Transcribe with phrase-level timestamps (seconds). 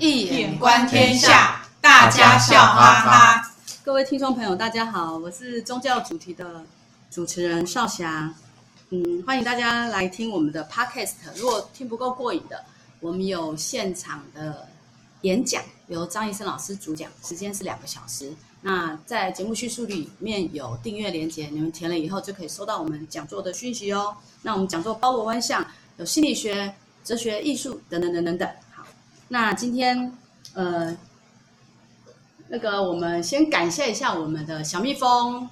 [0.00, 3.52] 易眼观天下，大家笑哈哈。
[3.84, 6.64] 各位听众朋友，大家好，我是宗教主题的
[7.10, 8.32] 主持人少霞。
[8.88, 11.16] 嗯，欢迎大家来听我们的 podcast。
[11.36, 12.64] 如果听不够过瘾的，
[13.00, 14.66] 我们有现场的
[15.20, 18.32] 演讲，由张医生老师主讲，时间是两个小时。
[18.62, 24.16] 那在节目叙述里面有订阅连接，你们填了以后就可以收到我们讲座的讯息哦。
[24.40, 25.62] 那我们讲座包罗万象，
[25.98, 26.74] 有心理学、
[27.04, 28.48] 哲学、艺术等等等等等。
[29.32, 30.12] 好，那今天
[30.54, 30.96] 呃，
[32.48, 35.48] 那个我们先感谢一下我们的小蜜蜂，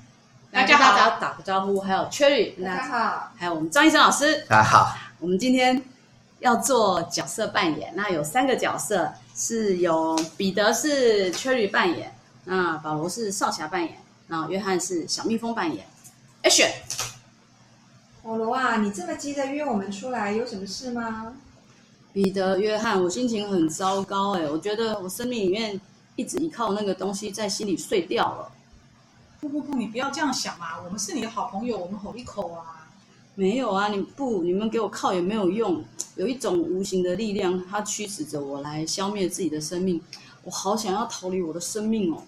[0.50, 1.80] 大家好，大家打个招呼。
[1.80, 4.96] 还有 Cherry，大家好，还有我们张医生老师，大家好。
[5.20, 5.80] 我们今天
[6.40, 12.12] 要做角色扮演，那有三个角色，是由彼得是 Cherry 扮演。
[12.44, 15.86] 那保罗是少侠扮演，然后约翰是小蜜蜂扮演。
[16.42, 16.68] Action！
[18.24, 21.34] 保罗啊，你这么急着约我们出来，有什么事吗？
[22.12, 25.80] 彼得、约翰，我心情很糟糕哎，我觉得我生命里面
[26.16, 28.52] 一直依靠那个东西在心里碎掉了。
[29.40, 32.88] 不不不，你不要这样想嘛，我们是你的好朋友，我们吼一口啊。
[33.36, 35.84] 没有啊，你不，你们给我靠也没有用，
[36.16, 40.02] 有一种无形的力量，它驱使着我来消灭自己的生命。
[40.42, 42.24] 我好想要逃离我的生命哦。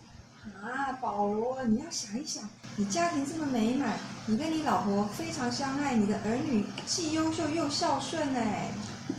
[0.62, 8.72] 啊，保罗，你要想一想，你家庭这么美满，你跟你老婆非常相爱，你的儿女既优秀又孝顺哎。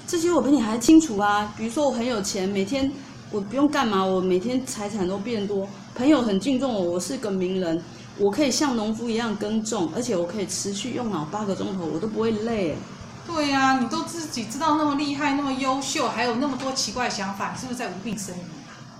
[0.07, 1.53] 这些我比你还清楚啊。
[1.57, 2.91] 比如说我很有钱，每天
[3.31, 7.81] 我不用干嘛，我每天财产都变多，朋友很敬重我，我是个名人，
[8.17, 12.75] 我可以像农夫一样耕种，而且我可以持续用脑八个钟头，我都不会累。
[13.27, 18.37] 对呀、啊，你都自己知道那么厉害，那么优秀，还有那么多奇怪的想法，你是不是在无病呻吟？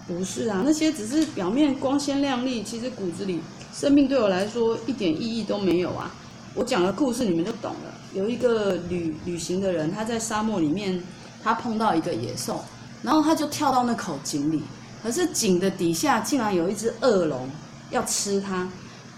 [0.07, 3.39] 不是啊，那些只是表面光鲜亮丽，其实骨子里
[3.73, 6.11] 生命对我来说一点意义都没有啊。
[6.53, 8.00] 我讲的故事你们就懂了。
[8.13, 11.01] 有一个旅旅行的人，他在沙漠里面，
[11.43, 12.63] 他碰到一个野兽，
[13.01, 14.63] 然后他就跳到那口井里，
[15.01, 17.49] 可是井的底下竟然有一只恶龙
[17.89, 18.67] 要吃他。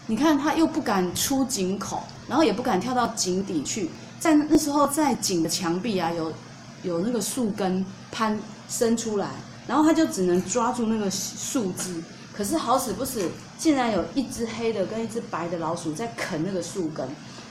[0.08, 6.34] 你看他又不敢出井口，然后也不敢跳到井底去，在那时候在井的墙壁啊，有
[6.84, 9.30] 有那个树根攀伸出来。
[9.66, 12.04] 然后他就只能抓住那个树枝，
[12.34, 17.08] 可是好死不死，竟然有一只黑的跟一只白的老鼠在啃那个树根。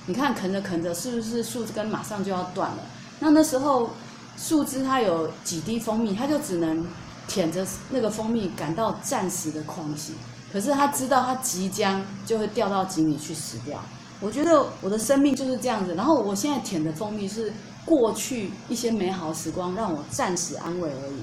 [0.06, 2.78] 你看啃着啃着，是不是树枝根马上就要断了？
[3.20, 3.90] 那那时候
[4.36, 6.84] 树枝它有几滴蜂蜜，它就只能
[7.28, 10.14] 舔着那个蜂蜜，感到暂时的空隙。
[10.52, 13.80] 可是它知道它即将就会掉到井里去死掉。
[14.20, 15.94] 我觉得我的生命就是这样子。
[15.94, 17.52] 然后我现在舔的蜂蜜是
[17.84, 21.22] 过去一些美好时光，让我暂时安慰而已。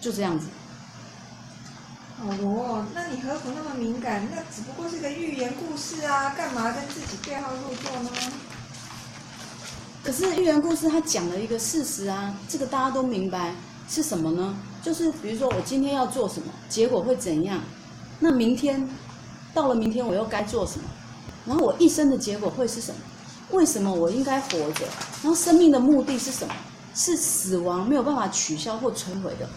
[0.00, 0.46] 就这样子。
[2.22, 4.28] 哦，那你何苦那么敏感？
[4.30, 8.10] 那只不过是个寓言故事啊，干嘛跟自己对号入座呢？
[10.04, 13.54] 可是寓言故事它讲了一个事实啊，这个大家都明白
[13.88, 14.54] 是什么呢？
[14.82, 17.58] 就是比如说我今天要做什么，结果会怎样？
[18.18, 18.86] 那明天
[19.54, 20.84] 到了明天我又该做什么？
[21.46, 23.00] 然后我一生的结果会是什么？
[23.52, 24.84] 为什么我应该活着？
[25.22, 26.54] 然后生命的目的是什么？
[26.94, 29.48] 是死亡没有办法取消或摧毁的。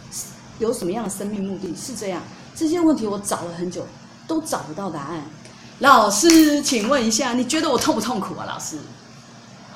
[0.59, 1.75] 有什么样的生命目的？
[1.75, 2.21] 是这样，
[2.55, 3.85] 这些问题我找了很久，
[4.27, 5.23] 都找不到答案。
[5.79, 8.45] 老师，请问一下，你觉得我痛不痛苦啊？
[8.47, 8.77] 老师，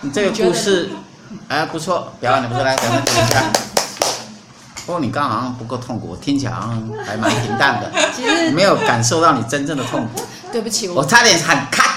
[0.02, 0.90] 你这个故事，
[1.48, 3.44] 哎，不错，表演的不错，来，等等一下。
[4.86, 10.22] 不过你刚刚好像不够痛苦，我听起来好像还蛮平淡的， 其实没有感受到你真正的痛苦。
[10.52, 11.97] 对不起，我，我差点喊卡。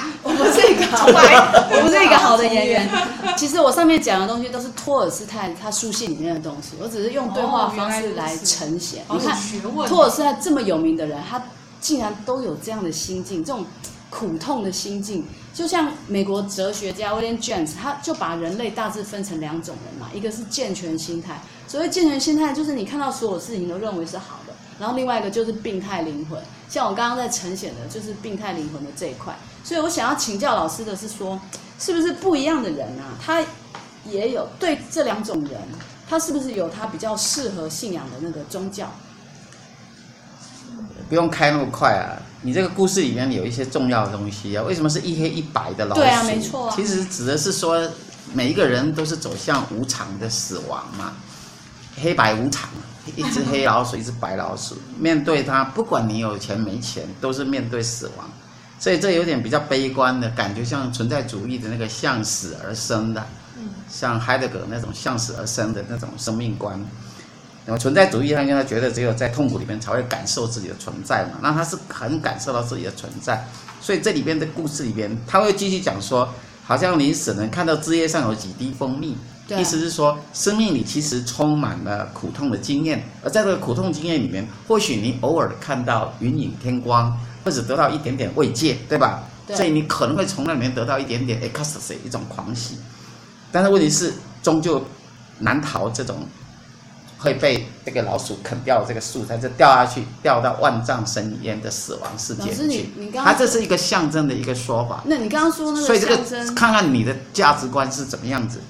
[0.93, 2.91] 我不是一个好，我不是一个好的演员。
[3.37, 9.03] 其实我上面讲的东西都是托尔斯泰他书信里面的东西，我只是用对话方式来呈现。
[9.11, 9.37] 你看，
[9.87, 11.43] 托尔斯泰这么有名的人，他
[11.81, 13.65] 竟然都有这样的心境，这种
[14.11, 15.25] 苦痛的心境。
[15.53, 29.37] 就像美国哲学家 William James，他就把人类大致分成两种人嘛，一个是健全心态，所谓健全心态就是你看到所有事情都认为是好的，然后另外一个就是病态灵魂，像我刚刚在呈现的就是病态灵魂的这一块。
[29.63, 31.41] 所以我想要请教老师的是说，
[31.79, 33.15] 是不是不一样的人啊？
[33.25, 33.43] 他
[34.05, 35.61] 也有对这两种人，
[36.09, 38.91] 他是不是有他比较适合信仰的那个宗教？
[41.09, 42.17] 不用开那么快啊！
[42.43, 44.63] 你这个故事里面有一些重要的东西啊。
[44.63, 46.01] 为什么是一黑一白的老鼠？
[46.01, 46.75] 对啊，没错啊。
[46.75, 47.89] 其实指的是说，
[48.33, 51.13] 每一个人都是走向无常的死亡嘛，
[52.01, 52.71] 黑白无常。
[53.17, 58.31] 一只黑老鼠，一只白老鼠，面对它，不管你有钱没钱，都是面对死亡。
[58.81, 63.23] 所以这有点比较悲观的感觉，像存在主义的那个向死而生的，
[63.89, 66.83] 像海德格那种向死而生的那种生命观。
[67.67, 73.47] 那么存在主义上，因为他觉得只有在痛苦里面才会感受自己的存在嘛，那他是很感受到自己的存在。
[73.83, 76.27] 所以这里边的故事里边，他会继续讲说，
[76.65, 79.15] 好像你只能看到枝叶上有几滴蜂蜜，
[79.49, 89.25] 意思是说，生命里其实充满了苦痛的经验，而在这个苦痛经验里面，或许你偶尔看到云影天光，或者得到一点点慰藉，对吧？
[89.47, 89.57] 对。
[89.57, 92.79] 所以你可能会从那里面得到一点点 ecstasy，一种狂喜。
[93.53, 94.85] 但是问题是，终究
[95.39, 96.27] 难逃这种
[97.19, 103.11] 会被这个老鼠啃掉这个树，它，就掉下去，掉到万丈深渊的死亡世界里去。
[103.13, 105.03] 它这是一个象征的一个说法。
[105.07, 106.17] 那你刚刚说那个所以这个
[106.55, 108.61] 看看你的价值观是怎么样子。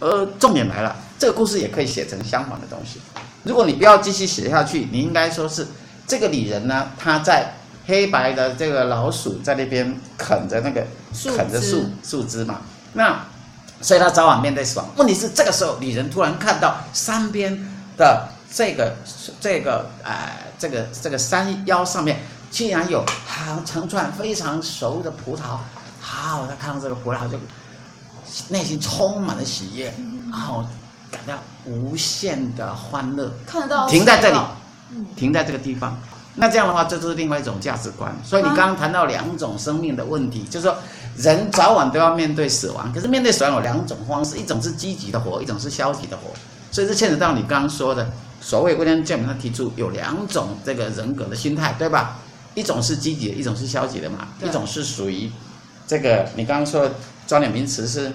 [0.00, 3.00] 而重点来了，这个故事也可以写成相反的东西。
[3.44, 5.66] 如果你不要继续写下去，你应该说是
[6.06, 7.54] 这个女人呢，她在
[7.86, 10.84] 黑白的这个老鼠在那边啃着那个
[11.36, 12.60] 啃着树树枝嘛，
[12.92, 13.24] 那
[13.80, 14.88] 所以他早晚面对死亡。
[14.96, 17.58] 问题是这个时候女人突然看到山边
[17.96, 18.96] 的这个
[19.40, 22.20] 这个呃这个这个山腰上面
[22.50, 25.58] 竟然有好成串非常熟的葡萄，
[26.00, 27.38] 好，他看到这个葡萄就。
[28.48, 29.94] 内心充满了喜悦，
[30.32, 30.64] 然后
[31.08, 31.34] 感到
[31.66, 33.30] 无限的欢乐。
[33.46, 34.38] 看得到，停在这里，
[35.14, 35.96] 停在这个地方。
[36.36, 38.14] 那这样的话，这就是另外一种价值观。
[38.24, 40.76] 所以你刚刚谈到两种生命的问题，就是说
[41.16, 42.92] 人早晚都要面对死亡。
[42.92, 46.30] 可是面对死亡有两种方式，一种是积极的活，一种是消极的活。
[46.70, 48.10] 所以这牵扯到你刚刚说的，
[48.40, 52.18] 所谓威廉·詹姆斯提出有两种这个人格的心态，对吧？
[52.54, 54.28] 一种是积极的，一种是消极的嘛。
[54.42, 55.30] 一种是属于
[55.86, 56.92] 这个你刚刚说的。
[57.26, 58.12] 专业名词是，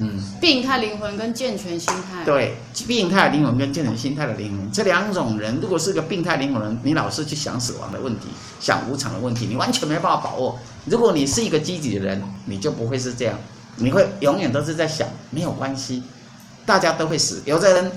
[0.00, 2.24] 嗯，病态灵魂跟健全心态。
[2.24, 2.54] 对，
[2.86, 8.28] 病态灵魂跟健全心态的灵魂，这两种人，如果是个病态灵魂人，你老是去想死亡的问题，
[8.60, 10.56] 想无常的问题，你完全没办法把握。
[10.84, 13.36] 如果你是一个积极的人，你就不会是这样，
[13.76, 16.02] 你会永远都是在想没有关系，
[16.64, 17.42] 大家都会死。
[17.44, 17.92] 有的人，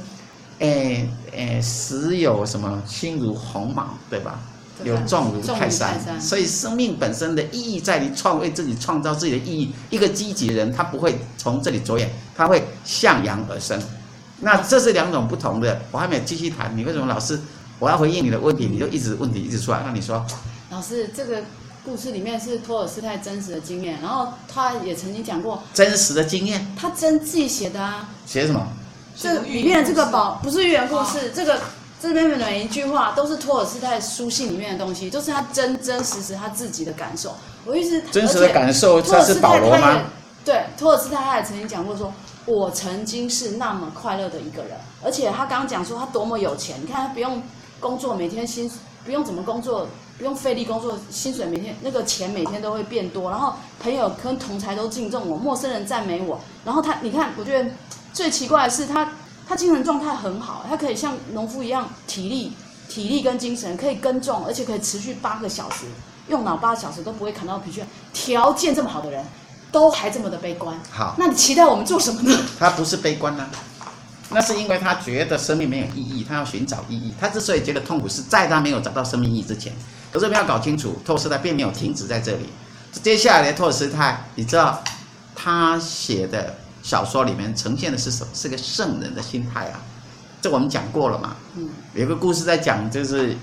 [0.59, 4.39] 诶诶，死有什么心如鸿毛，对吧？
[4.83, 9.73] 有重如泰山，所以生命本身的意义在于创为自己创造自己的意义。
[9.89, 13.81] 一个积极的人，他不会从这里着眼，他会向阳而生。
[14.39, 15.81] 那这是两种不同的。
[15.91, 17.39] 我还没有继续谈，你为什么老是
[17.79, 19.83] 我要回应你的问题，你就一直问题一直出来？
[19.85, 20.25] 那你说，
[20.69, 21.43] 老师，这个
[21.85, 28.09] 故事里面是托尔斯泰真实的经验，然后他也曾经讲过真实的经验，他真自己写的啊。
[28.25, 28.67] 写什么？
[29.15, 31.59] 这里面这个宝不是寓言故事，这个。
[32.01, 37.35] 这边的每一句话都是托尔斯泰书信里面的东西，都是他真真实实他自己的感受。
[37.63, 40.01] 我意思，真实的感受，这是保罗吗？
[40.43, 42.11] 对，托尔斯泰他也曾经讲过说，
[42.45, 44.71] 说我曾经是那么快乐的一个人，
[45.03, 47.43] 而且他刚刚讲说他多么有钱，你看他不用
[47.79, 48.69] 工作，每天薪
[49.05, 49.87] 不用怎么工作，
[50.17, 57.69] 不用费力工作，薪水每天那个钱每天都会变多，然后朋友跟同才都敬重我，陌生人赞美我，然后他，你看，我觉得
[58.11, 59.07] 最奇怪的是他。
[59.51, 62.53] 他精神状态很好，他可以像农夫一样，体力、
[62.87, 65.87] 体力跟精神可以耕种，而且可以持续八个小时，
[66.29, 67.83] 用脑八小时都不会感到疲倦。
[68.13, 69.25] 条件这么好的人，
[69.69, 70.79] 都还这么的悲观。
[70.89, 72.39] 好，那你期待我们做什么呢？
[72.57, 73.43] 他不是悲观呢、
[73.79, 73.91] 啊，
[74.29, 77.13] 那是因为他觉得生命没有意义，他要寻找意义。
[77.19, 79.73] 他之所以觉得痛苦，是在他没有找到生命意义之前。
[80.13, 82.49] 可是我们要搞清楚，托尔斯泰并没有停止在这里。
[83.03, 84.81] 接下来的托尔斯泰，你知道
[85.35, 86.55] 他写的。
[86.83, 88.29] 小说里面呈现的是什么？
[88.33, 89.79] 是个圣人的心态啊，
[90.41, 91.35] 这我们讲过了嘛。
[91.55, 93.35] 嗯，有个故事在讲，就是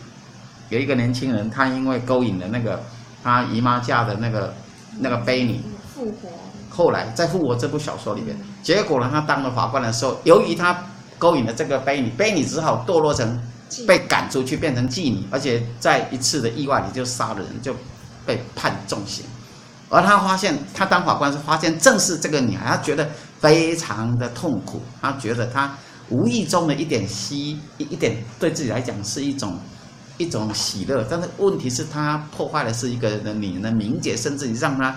[0.68, 2.82] 有一个年轻人，他因为勾引了那个
[3.22, 4.54] 他姨妈嫁的那个
[4.98, 5.60] 那个婢女，
[5.94, 6.28] 复活。
[6.68, 10.84] 后来在复活这部小说里面，结果呢，他当了法官的时候，由于他
[11.18, 13.40] 勾引了这个婢女，婢女只好堕落成
[13.86, 17.74] 被赶出去，变成妓女，而且在一次的意外里就杀了人，就
[18.26, 19.24] 被判重刑。
[19.88, 23.08] 而他发现，他当法官是发现，正是这个女孩，他觉得。
[23.40, 25.76] 非常的痛苦，他觉得他
[26.08, 29.58] 无意中的一点喜一一点对自己来讲是一种
[30.16, 34.94] 一种喜乐，但是问题是，他破坏的是一个人的女人的名节，甚至于让他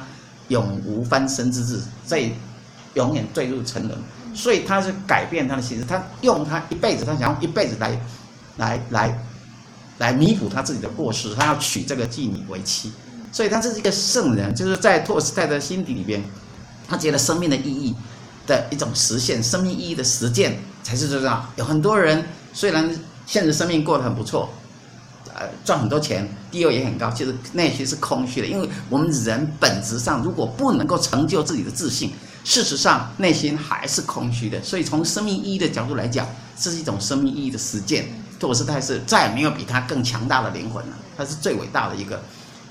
[0.47, 2.27] 永无翻身之日，再
[2.95, 3.99] 永远坠入沉沦。
[4.33, 7.99] 所以他是改变他的心思，他用他一辈子，他想用一辈子来
[8.57, 9.19] 来来
[9.99, 12.91] 来弥补他自己的过失，他要娶这个妓女为妻。
[13.31, 16.23] 所以他这是一个圣人，就是在托斯泰的心底里边，
[16.87, 17.93] 他觉得生命的意义。
[18.51, 21.49] 的一种实现生命意义的实践才是最重要。
[21.55, 22.93] 有很多人虽然
[23.25, 24.49] 现实生命过得很不错，
[25.33, 28.47] 呃，赚很多钱，地位也很高，其实内心是空虚的。
[28.47, 32.11] 因为我们人本质上如果不能够成就自己的自信，
[32.43, 34.61] 事实上内心还是空虚的。
[34.61, 36.27] 所以从生命意义的角度来讲，
[36.59, 38.05] 这是一种生命意义的实践。
[38.37, 42.21] 托尔斯泰是再也没有比他更强大的灵魂了，他是最伟大的一个，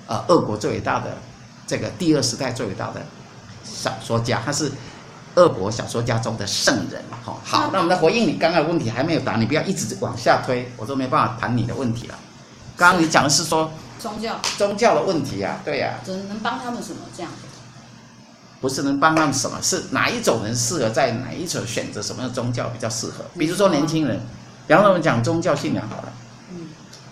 [0.06, 1.16] 呃，俄国最伟大的
[1.66, 3.00] 这个第二时代最伟大的
[3.64, 4.70] 小说家，他是。
[5.36, 12.18] 俄国小说家中的圣人，好，好，那我们来回应你刚刚的问题还没有答，你不要一直往下推，我都没办法谈你的问题了。
[12.76, 14.40] 刚刚你讲的是说宗教。
[14.58, 17.30] 宗教的问题啊，对呀、啊，只能帮他们什么这样？
[18.60, 23.24] 不是能帮他们什么，是哪一种人适合在哪一种选择什么样的宗教比较适合。
[23.38, 24.20] 比如说年轻人，
[24.66, 26.12] 比方说我们讲宗教信仰好了，
[26.50, 26.68] 嗯，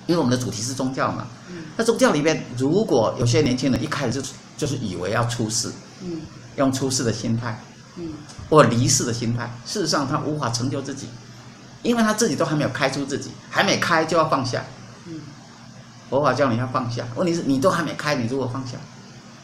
[0.07, 5.73] 因为我们的主题是宗教嘛，嗯，那宗教里面如果有些年轻人一开始就就是以为要出世，
[6.03, 6.21] 嗯，
[6.57, 7.59] 用出世的心态，
[7.99, 8.13] 嗯，
[8.49, 11.09] 或离世的心态，事实上他无法成就自己，
[11.83, 14.65] 因为他自己都还没有开出自己，还没开就要放下。
[15.07, 15.21] 嗯，
[16.09, 18.79] 佛法叫你要放下，问题是你都还没开，你如何放下？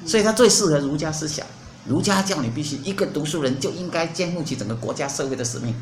[0.07, 1.45] 所以他最适合儒家思想。
[1.87, 5.75] 儒家叫你必须一个读书人就应该肩负起整个国家社会的使命。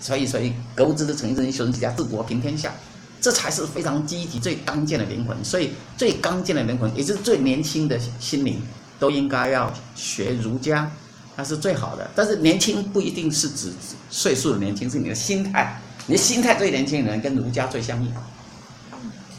[0.00, 2.72] 所以，所以格物致知、诚信、修身齐家、治国平天下，
[3.20, 5.36] 这才是非常积极、最刚健的灵魂。
[5.44, 8.62] 所以，最刚健的灵魂，也就是最年轻的心灵，
[8.98, 10.90] 都应该要学儒家，
[11.38, 12.10] 那是最好的。
[12.16, 13.72] 但是，年轻不一定是指
[14.10, 15.80] 岁数的年轻，是你的心态。
[16.06, 18.12] 你的心态最年轻人，跟儒家最相应，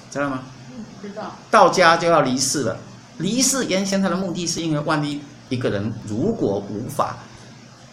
[0.10, 0.44] 知道吗？
[1.01, 1.36] 知道。
[1.51, 2.77] 道家就要离世了。
[3.18, 7.18] 离世原先他的目的是因为万一一个人如果无法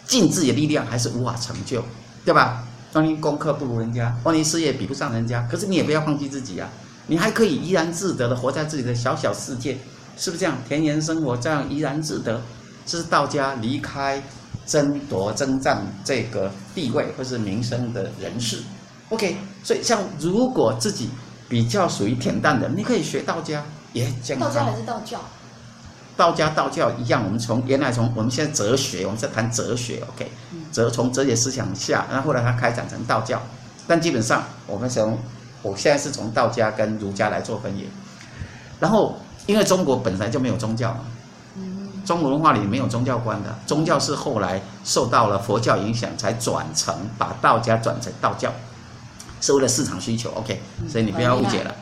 [0.05, 1.83] 尽自己的力量，还是无法成就，
[2.23, 2.63] 对吧？
[2.93, 6.69] 万一功课不如人家，万一事业比不上人家，可是你也不要放弃自己啊！
[7.07, 9.77] 你还可以怡然自得的活在自己的小小世界，
[10.17, 10.55] 是不是这样？
[10.67, 12.41] 田园生活这样怡然自得，
[12.87, 14.23] 这是道家离开
[14.65, 18.63] 争夺征战这个地位或是名声的人士。
[19.09, 21.09] OK，所以像如果自己
[21.47, 23.63] 比较属于恬淡的，你可以学道家。
[23.93, 24.47] 也健康。
[24.47, 25.19] 道家还是道教？
[26.15, 27.23] 道家、道教一样。
[27.23, 30.29] 我们从原来从我们现在哲学，我们在谈哲学，OK，
[30.71, 33.41] 哲从哲学思想下，然后后来它开展成道教。
[33.87, 35.17] 但基本上，我们从
[35.61, 37.85] 我现在是从道家跟儒家来做分野。
[38.79, 39.17] 然后，
[39.47, 40.99] 因为中国本来就没有宗教嘛，
[42.07, 48.49] 中国文化里没有宗教观的，宗教是后来受到了佛教影响才转成把道家转成道教，
[49.41, 51.75] 是为了市场需求，OK，所以你不要误解了，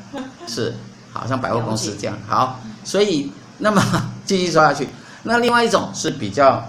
[0.47, 0.73] 是。
[1.13, 3.81] 好像百货公司这样，好，所以那么
[4.25, 4.89] 继续说下去，
[5.23, 6.61] 那另外一种是比较，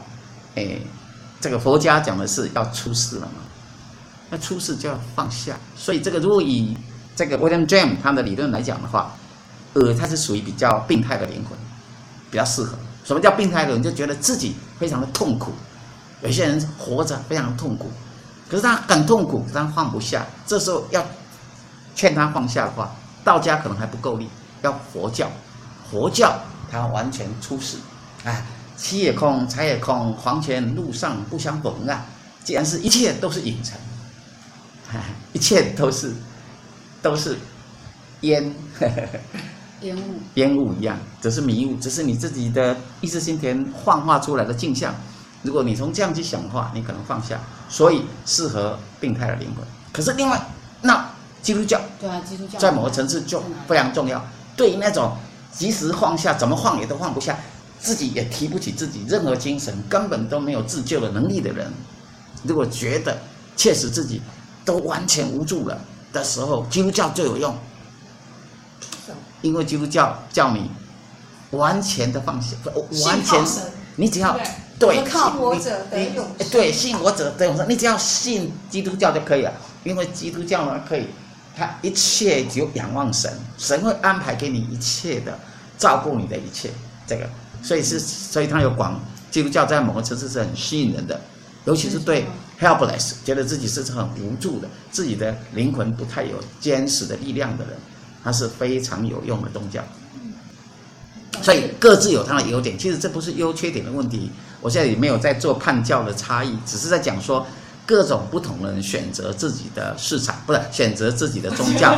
[0.54, 0.80] 诶，
[1.40, 3.42] 这个佛家讲的是要出世了嘛，
[4.30, 6.76] 那出世就要放下，所以这个如果以
[7.16, 9.16] 这个 William James 他的理论来讲的话，
[9.72, 11.58] 呃，他是属于比较病态的灵魂，
[12.30, 12.78] 比较适合。
[13.06, 13.80] 什么叫病态的人？
[13.80, 15.52] 就觉得自己非常的痛苦，
[16.22, 17.88] 有些人活着非常痛苦，
[18.50, 21.06] 可是他很痛苦，但放不下，这时候要
[21.94, 22.92] 劝他放下的话。
[23.22, 24.28] 道家可能还不够力，
[24.62, 25.28] 要佛教，
[25.90, 26.38] 佛教
[26.70, 27.76] 它完全出世，
[28.24, 28.44] 哎，
[28.76, 32.06] 七也空，财也空，黄泉路上不相逢啊！
[32.44, 33.76] 既然是一切都是影成，
[34.92, 36.14] 哎，一切都是
[37.02, 37.36] 都是
[38.20, 38.54] 烟，
[39.82, 40.00] 烟雾，
[40.34, 44.94] 烟雾一样，只是迷雾，只是你自己的意识心田幻化出来的镜像。
[45.42, 49.64] 如果你从这样去想的话，你可能放下，所以适合病态的灵魂。
[49.92, 50.40] 可是另外
[50.82, 51.10] 那。
[51.42, 54.20] 基督教，对啊，基督教在某个层次就非常重要。
[54.56, 55.16] 对于那种
[55.52, 57.38] 即使放下，怎么放也都放不下，
[57.78, 61.72] 自己也提不起自己任何精神，根本都没有自救的能力的人，
[62.42, 63.16] 如果觉得
[63.56, 64.20] 确实自己
[64.64, 65.78] 都完全无助了
[66.12, 67.56] 的时候，基督教最有用。
[69.42, 70.70] 因为基督教叫你
[71.50, 72.56] 完全的放下，
[73.04, 73.44] 完全，
[73.96, 74.38] 你只要
[74.78, 79.52] 对靠我者得永，对，信我者得永生，你只要信基督教就可以了，
[79.84, 81.06] 因为基督教呢可以。
[81.58, 85.38] 他一切就仰望神，神会安排给你一切的，
[85.78, 86.68] 照顾你的一切，
[87.06, 87.26] 这个，
[87.62, 89.00] 所以是，所以他有广
[89.30, 91.18] 基督教在某个城市是很吸引人的，
[91.64, 92.26] 尤其是对
[92.60, 97.74] helpless 觉得自己是很无助的，自己的灵魂不太有坚实的力量的人，
[98.26, 99.80] 他是非常有用的宗教。
[101.40, 107.46] 所以各自有它的优点，其实这不是优缺点的问题，我现在也没有在做判教的差异，只是在讲说。
[107.88, 111.96] 各种不同的人选择自己的市场，不是选择自己的宗教，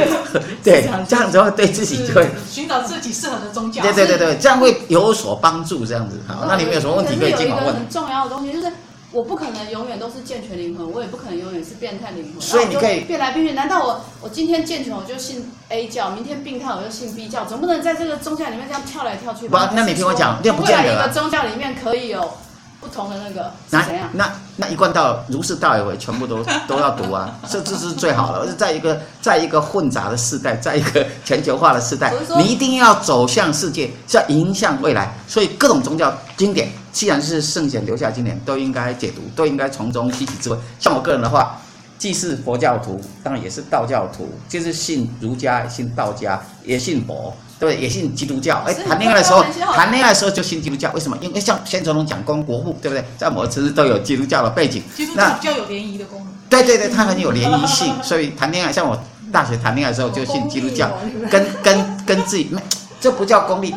[0.64, 3.82] 对，这样子的话对自己就会寻找自己适合的宗教。
[3.82, 5.84] 对对对对，这样会有所帮助。
[5.84, 7.74] 这样子，好，那你们有什么问题可以尽管问。
[7.74, 8.72] 很重要的东西就是，
[9.16, 12.40] 我不可能永远都是健全灵魂，我也不可能永远是变态灵魂。
[12.40, 13.54] 所以你可以变来变去。
[13.54, 17.46] 难道我我今天健全我就信 A 教，明天病态我就信 B 教？
[17.46, 19.68] 总不能在这个宗教里面这样跳来跳去吧？
[19.68, 20.92] 不，那你听我讲，那不见得。
[20.92, 22.30] 一个宗教里面可以有。
[22.78, 23.82] 不同的那个那
[24.12, 28.38] 那那一贯道儒释道有为全部都 都要读啊，这这是最好的。
[28.40, 35.12] 而且在一个在一个混杂的时代，在一个全球化的时代，你一定要走向世界，是要迎向未来。
[35.26, 40.56] 所以各种宗教经典，既然是圣贤留下经典，都应该解读，都应该从中吸取智慧。
[40.80, 41.60] 像我个人的话，
[41.98, 47.36] 既是佛教徒，当然也是道教徒，就是信儒家，也信道家，也信佛。
[47.58, 48.62] 对，对也信基督教。
[48.66, 50.90] 哎，谈恋爱的时候，谈恋爱的时候就信基督教。
[50.92, 51.18] 为什么？
[51.20, 53.04] 因为像先总统蒋公国父，对不对？
[53.18, 54.82] 在某个城市都有基督教的背景。
[54.96, 56.28] 基督教比较有联谊的功能。
[56.48, 58.98] 对对对，它很有联谊性， 所以谈恋爱，像我
[59.30, 60.90] 大学谈恋爱的时候就信基督教，
[61.30, 62.50] 跟跟跟自己，
[62.98, 63.74] 这不叫功利，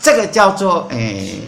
[0.00, 1.40] 这个叫做哎谁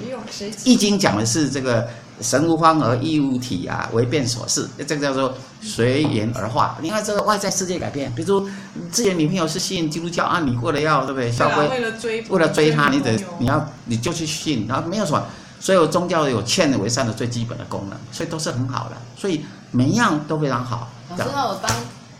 [0.64, 1.88] 易经讲的是这个
[2.20, 6.78] 神无方而义无体啊，唯变所适，这个叫做随缘而化。
[6.80, 8.48] 另外，这个外在世界改变，比如说
[8.90, 11.30] 自己的女朋友是信基督教啊，你为了要对不对？
[11.30, 15.24] 校规为了追为了追她，你得你要你就去信，然后没有什么。
[15.58, 20.90] 所有宗教有劝人为善的最基本的功能，所以都是很好的，所以每一样都非常好。
[21.08, 21.72] 老师，那我帮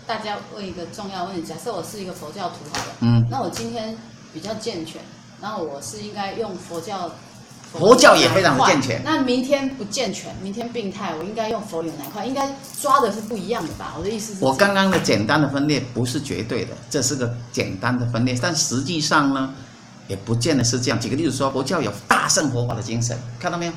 [0.07, 3.97] 大家问一个重要问题：假设我是一个佛教徒好了，嗯，那我今天
[4.33, 5.03] 比较健全，
[5.43, 7.11] 然后我是应该用佛教，
[7.79, 9.03] 佛教也非常的健全。
[9.05, 12.25] 那明天不健全，明天病态，我应该用佛有哪块？
[12.27, 13.95] 应该抓的是不一样的吧？
[13.99, 19.51] 我的意思是，我刚刚的简单的分裂不是绝对的，这是个简单的分裂，但实际上呢？
[20.09, 21.01] 也不见得是这样。
[21.01, 23.73] 举个例子说，佛教有大圣佛法的精神，看到没有？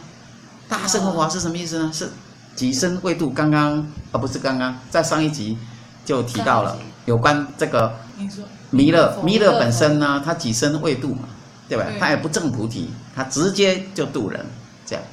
[0.68, 1.92] 大圣佛法是什么意思呢？
[1.92, 2.08] 是
[2.56, 3.32] 己身未度。
[3.32, 5.58] 刚刚而不是刚刚，在上一集
[6.06, 7.96] 就提到了有关这个
[8.70, 9.18] 弥勒。
[9.24, 11.30] 弥勒本身呢，他己身未度嘛，
[11.70, 11.86] 对吧？
[12.00, 14.46] 他也不证菩提，他直接就度人，
[14.86, 15.06] 这样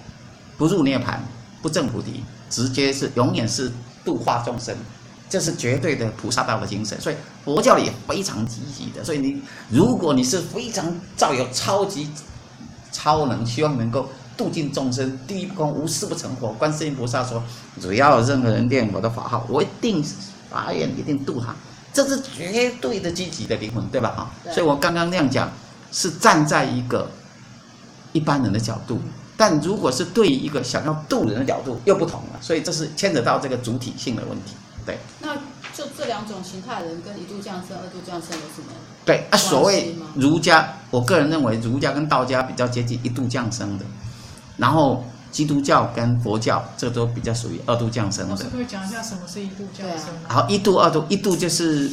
[0.56, 1.18] 不入涅槃，
[1.62, 3.70] 不证菩提，直接是永远是
[4.04, 4.74] 度化众生。
[5.28, 9.02] 这是绝对的菩萨道的精神，所以佛教也非常积极的。
[9.02, 12.08] 所以你，如果你是非常造有超级
[12.92, 16.52] 超能，希望能够度尽众生，地狱不空，无事不成佛。
[16.52, 17.42] 观世音菩萨说，
[17.80, 20.00] 只要任何人念我的法号，我一定
[20.48, 21.52] 发愿一定度他。
[21.92, 24.10] 这是绝对的积极的灵魂，对吧？
[24.16, 25.50] 哈，所以我刚刚那样讲，
[25.92, 27.10] 是站在一个
[28.12, 29.00] 一般人的角度，
[29.36, 32.38] 但如果是对于一个想要渡人的角度，又不同了。
[32.40, 34.54] 所以这是牵扯到这个主体性的问题。
[34.84, 35.34] 对，那
[35.74, 38.72] 就这两种形态的人跟一度降生、二度降生有什么？
[39.04, 43.84] 对啊，所谓儒家，我个人认为儒家跟道家比较接近一度降生的，
[44.56, 48.30] 然后基督教跟佛教这都比较属于二度降生的。
[48.30, 50.06] 老师可以讲一下什么是一度降生？
[50.28, 51.90] 好，一度、二度，一度就是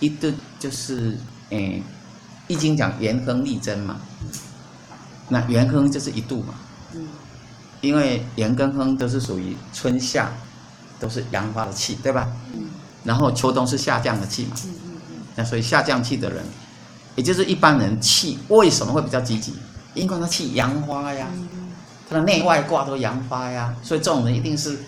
[0.00, 1.16] 一度就是，
[1.50, 1.82] 诶，
[2.48, 3.96] 易经讲元亨利贞嘛，
[5.28, 6.54] 那元亨就是一度嘛，
[7.80, 10.32] 因为元跟亨都是属于春夏。
[11.00, 12.28] 都是阳发的气，对吧？
[13.02, 14.56] 然后秋冬是下降的气嘛。
[15.34, 16.44] 那所以下降气的人，
[17.16, 19.52] 也就是一般人气为什么会比较积极？
[19.94, 21.26] 因为他气阳发呀，
[22.08, 24.78] 他的内外卦都阳发呀，所以这种人一定是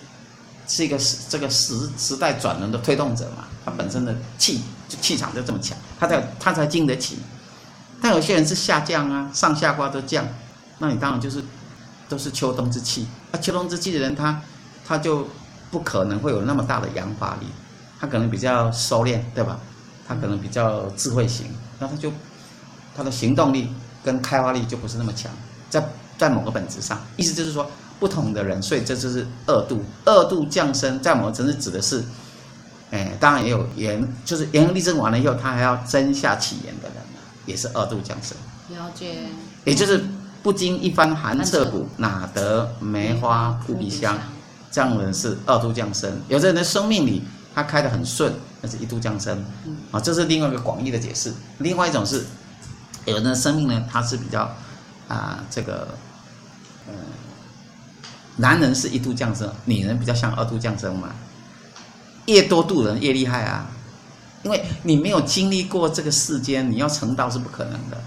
[0.68, 3.46] 是一个时这个时时代转轮的推动者嘛。
[3.64, 7.18] 他本身的气就气场就这么强，他才他才经得起。
[8.04, 10.28] 但有些人是下降啊，上下卦都降，
[10.76, 11.42] 那你当然就是
[12.06, 13.08] 都是秋冬之气。
[13.32, 14.42] 那秋冬之气的人，他
[14.86, 15.26] 他就。
[15.70, 17.48] 不可能会有那么大的阳发力，
[17.98, 19.58] 他可能比较收敛，对吧？
[20.06, 21.46] 他可能比较智慧型，
[21.80, 22.12] 那他就
[22.94, 23.68] 他的行动力
[24.04, 25.32] 跟开发力就不是那么强，
[25.68, 25.84] 在
[26.16, 32.04] 在某个本质上，意思就是说不同的人，所以这就是二度，二度降生，在某个层次指的是，
[32.92, 36.96] 哎，当然也有元，就是元亨利贞完了以后，他还要真下起源的人，
[37.46, 38.36] 也是二度降生。
[38.76, 39.26] 了解。
[39.64, 40.04] 也就是
[40.42, 44.18] 不经一番寒彻骨，哪得梅花扑鼻香。
[44.70, 47.22] 这样的人是二度降生，有的人的生命里
[47.54, 49.44] 他开得很顺，那是一度降生，
[49.92, 51.32] 啊，这是另外一个广义的解释。
[51.58, 52.24] 另外一种是，
[53.04, 54.42] 有人的生命呢，他是比较
[55.06, 55.86] 啊、呃，这个，
[56.88, 56.94] 嗯，
[58.36, 61.10] 男人是一度降生，女人比较像二度降生嘛。
[62.26, 63.70] 越多度人越厉害啊，
[64.44, 68.00] 因为你没有经历过这个世间，你要成道是不可能的。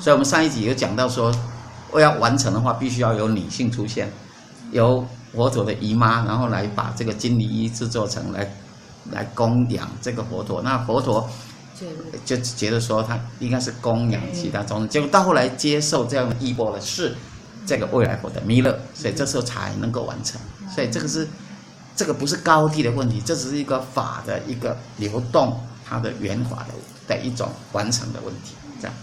[0.00, 1.32] 所以我们上一集有讲到说，
[1.92, 4.12] 我要完成的话，必须要有女性出现，
[4.72, 5.06] 由。
[5.34, 8.50] 佛陀的姨妈，然后来把这个金缕衣制作成来，
[9.12, 10.62] 来供养这个佛陀。
[10.62, 11.28] 那佛陀
[12.24, 17.14] 就觉得说他应该是供养其他众生，结果到后来接受这样的衣钵的是
[17.66, 20.40] 这个未来佛的弥勒，所以这时候才能够完成。
[20.74, 21.28] 所以这个是
[21.96, 26.74] 这个不是高低的问题，这只是一个法的一个流动，它的圆法的
[27.08, 28.54] 的一种完成的问题。
[28.80, 28.94] 这样。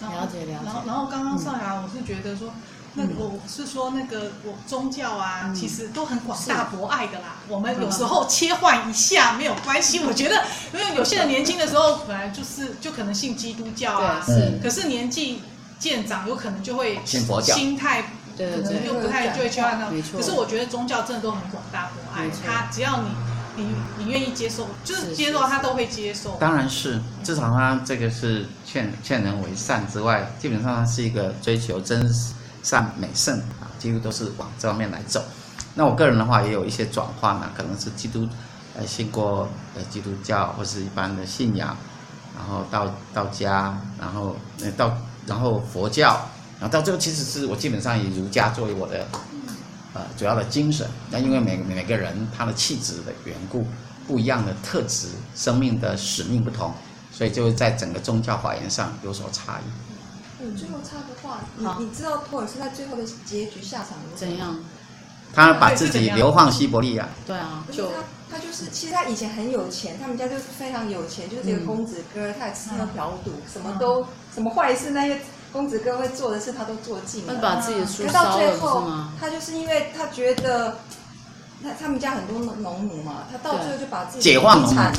[0.00, 0.52] 了解了解。
[0.64, 2.50] 然后然后刚刚上来，我是觉得说。
[2.98, 7.36] 那我是说，那个我宗教啊，嗯、其实都很广大博爱的啦。
[7.46, 10.00] 我们有时候切换一下没有关系。
[10.00, 14.58] 我觉得，因为有些人年轻的时候本来就是就可能信基督教啊，是。
[14.62, 15.42] 可是年纪
[15.78, 19.88] 渐长，有可能就会信佛教，心态可能又不太就会切换到。
[19.90, 23.08] 可是我觉得宗教真的都很广大博爱，他只要你
[23.56, 26.36] 你你愿意接受，就是接受他都会接受。
[26.40, 32.32] 当然是，至少他这个是劝劝人为善之外，基本上他是一个追求真实。
[32.62, 35.22] 善美圣啊，几乎都是往这方面来走。
[35.76, 38.28] 那我个人的话，也有一些转换呢，可能是基督，
[38.76, 41.76] 呃，信过呃基督教或是一般的信仰，
[42.36, 49.06] 然后到道家，然后呃到然后佛教，然后到最后其实是我基本上以儒家作为我的
[49.94, 50.88] 呃主要的精神。
[51.10, 53.66] 那因为每每个人他的气质的缘故，
[54.06, 56.72] 不一样的特质，生命的使命不同，
[57.12, 60.44] 所以就会在整个宗教法言上有所差异。
[60.44, 64.56] 你最后插个话，你你知道托尔斯泰最后的结局下场怎样？
[65.34, 67.96] 他把自己流放西伯利亚，对啊，就他，
[68.30, 75.20] 他就是，其实他以前很有钱，他们家就是非常有钱，就是这个公子哥，他也吃喝嫖赌，什么都什么坏事，那些
[75.56, 77.34] 公子哥会做的事，他都做尽了。
[77.34, 80.78] 他把自己的书可到烧了，不是最后吗？，他就是因为他觉得，
[81.62, 84.92] 他他们家很多农农奴嘛，他到最后就把自己的解放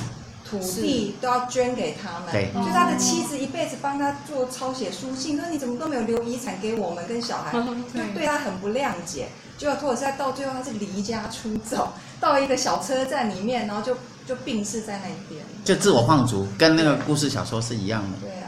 [0.50, 2.32] 土地都要捐给他们。
[2.32, 7.52] 对就他的妻子一辈子帮他做抄写书信，说你怎么都没有留遗产给我们跟小孩，
[7.94, 9.28] 就对他很不谅解。
[9.58, 11.90] 结果托尔斯泰到最后他是离家出走，
[12.20, 15.44] 到一个小车站里面，然后就就病逝在那边。
[15.66, 18.20] 就自我放逐，跟那个故事小说是一样的。
[18.22, 18.47] 对啊，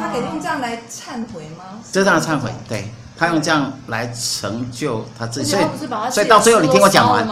[0.00, 1.64] 他可以用这样来忏悔吗？
[1.92, 5.64] 这是他的忏悔，对他用这样来成就他自己，所以
[6.10, 7.26] 所以到最后你听我讲完，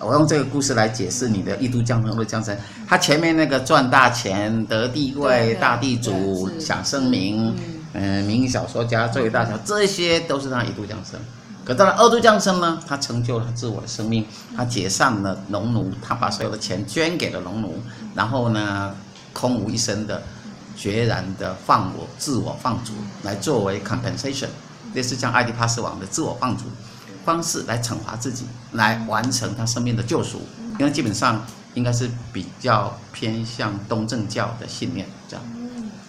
[0.00, 2.56] 我用这个故事来解释你的一度降生，二度降生。
[2.88, 11.20] 他前面那个赚大钱、得地位、大地主、享盛名，嗯嗯，名小说家、作为大小，这些都是他一度降生。
[11.64, 14.26] 可到了二度降生呢，他成就了他自我的生命，
[14.56, 17.80] 他解散了农奴，他把所有的钱捐给了农奴，
[18.16, 18.92] 然后呢，
[19.32, 20.20] 空无一生的，
[20.82, 22.92] 决然的放我自我放逐，
[23.22, 24.48] 来作为 compensation，
[24.94, 26.64] 类似像爱迪帕斯王的自我放逐
[27.24, 30.40] 方式来惩罚自己，来完成他生命的救赎。
[30.80, 35.44] 因为基本上应该是比较偏向东正教的信念，这样。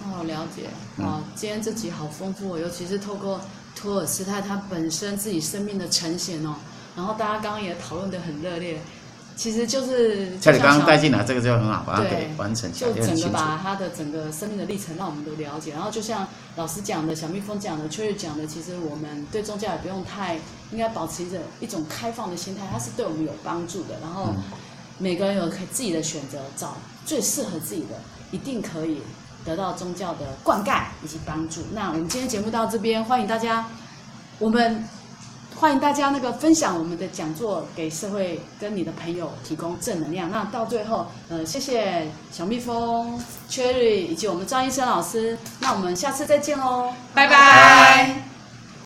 [0.06, 0.64] 哦，了解。
[0.98, 3.40] 嗯哦，今天这集好丰富哦，尤其是透过
[3.76, 6.56] 托尔斯泰他本身自己生命的呈现哦，
[6.96, 8.82] 然后大家刚刚也讨论得很热烈，
[9.36, 13.30] 其实就是像你刚刚带进进来这个就很好，把它给完成起来，就整个。
[13.30, 20.36] 把他的整个生命的历程让我们都了解，然后就像老师讲的，小蜜蜂讲的，秋月讲的，其实我们对宗教也不用太
[20.72, 23.96] 应该保持着一种开放的心态，它是对我们有帮助的。
[24.02, 24.43] 然后嗯
[25.00, 28.00] 每个人有自己的选择，找最适合自己的，
[28.32, 29.02] 一定可以
[29.43, 31.62] 得到宗教的灌溉以及帮助。
[31.74, 33.65] 那我们今天节目到这边，欢迎大家，
[34.39, 34.88] 我们。
[35.63, 40.30] 欢迎大家那个分享我们的讲座给社会，跟你的朋友提供正能量。
[40.30, 43.17] 那到最后，呃，谢谢小蜜蜂、
[43.49, 45.38] Cherry 以及我们张医生老师。
[45.62, 48.33] 那我们下次再见喽，拜拜。